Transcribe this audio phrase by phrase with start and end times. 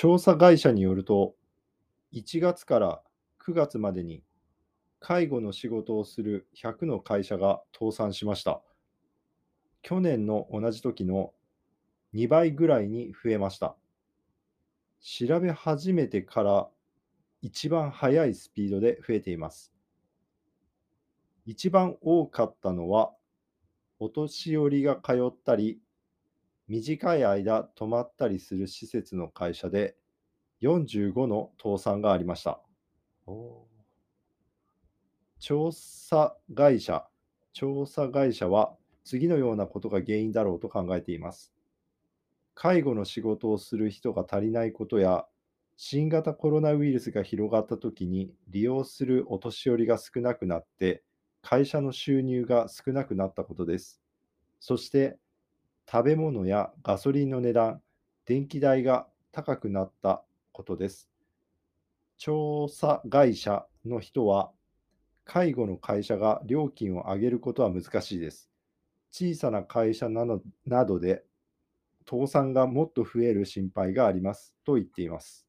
[0.00, 1.34] 調査会社によると、
[2.12, 3.02] 1月から
[3.44, 4.22] 9月までに
[5.00, 8.62] 介護の仕事をする100の会社が倒産しました。
[9.82, 11.32] 去年の同じ時の
[12.14, 13.74] 2倍ぐらいに増えました。
[15.00, 16.68] 調べ始めてから
[17.42, 19.72] 一番速いスピードで増えています。
[21.44, 23.10] 一番多かったのは、
[23.98, 25.80] お年寄りが通ったり、
[26.68, 29.96] 短い間泊まったりする施設の会社で
[30.60, 32.60] 45の倒産がありました。
[35.40, 37.06] 調査会社
[37.52, 41.52] 調査会社は次のようなことが原因だろうと考えています。
[42.54, 45.26] 介護の仕事をする人が足りないことや、
[45.76, 51.04] 新型コロナウイルスが広がったときに利用するお年寄りが少なくなって、
[51.40, 54.02] 会社の収入が少なくなったことです。
[54.58, 55.18] そして、
[55.90, 57.80] 食べ物やガソリンの値段、
[58.26, 61.10] 電気代が高くなったことです。
[62.18, 64.52] 調査会社の人は、
[65.24, 68.50] 介護の会社が料金を上げることは難しいです。
[69.10, 71.24] 小さな会社なのなどで
[72.08, 75.47] 倒産がもっと増える心配がありますと言っています。